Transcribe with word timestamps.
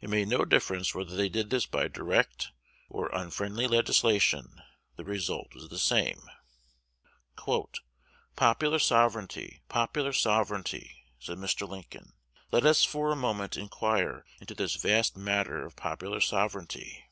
It 0.00 0.10
made 0.10 0.26
no 0.26 0.44
difference 0.44 0.92
whether 0.92 1.14
they 1.14 1.28
did 1.28 1.50
this 1.50 1.66
by 1.66 1.86
direct 1.86 2.48
or 2.88 3.08
"unfriendly 3.14 3.68
legislation:" 3.68 4.60
the 4.96 5.04
result 5.04 5.54
was 5.54 5.68
the 5.68 5.78
same. 5.78 6.22
"Popular 8.34 8.80
sovereignty! 8.80 9.62
popular 9.68 10.12
sovereignty!" 10.12 11.04
said 11.20 11.38
Mr. 11.38 11.68
Lincoln. 11.68 12.12
"Let 12.50 12.66
us 12.66 12.82
for 12.82 13.12
a 13.12 13.14
moment 13.14 13.56
inquire 13.56 14.24
into 14.40 14.56
this 14.56 14.74
vast 14.74 15.16
matter 15.16 15.64
of 15.64 15.76
popular 15.76 16.20
sovereignty. 16.20 17.04